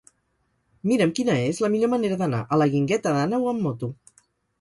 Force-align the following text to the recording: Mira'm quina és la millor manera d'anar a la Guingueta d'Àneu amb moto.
Mira'm 0.91 1.11
quina 1.19 1.35
és 1.49 1.59
la 1.65 1.69
millor 1.73 1.91
manera 1.91 2.17
d'anar 2.21 2.39
a 2.41 2.59
la 2.63 2.67
Guingueta 2.77 3.13
d'Àneu 3.19 3.47
amb 3.53 3.63
moto. 3.67 3.91